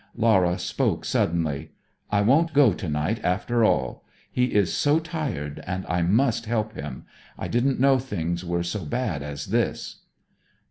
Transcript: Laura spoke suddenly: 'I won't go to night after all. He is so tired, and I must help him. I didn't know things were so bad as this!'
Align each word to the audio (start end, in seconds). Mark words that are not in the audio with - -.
Laura 0.15 0.57
spoke 0.57 1.05
suddenly: 1.05 1.73
'I 2.09 2.21
won't 2.21 2.53
go 2.53 2.73
to 2.73 2.89
night 2.89 3.19
after 3.23 3.63
all. 3.63 4.03
He 4.31 4.45
is 4.45 4.73
so 4.73 4.97
tired, 4.97 5.63
and 5.67 5.85
I 5.87 6.01
must 6.01 6.47
help 6.47 6.73
him. 6.73 7.05
I 7.37 7.47
didn't 7.47 7.79
know 7.79 7.99
things 7.99 8.43
were 8.43 8.63
so 8.63 8.83
bad 8.83 9.21
as 9.21 9.45
this!' 9.45 9.97